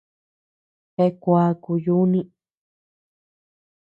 [0.95, 2.19] Jeaa kuaaku yuuni.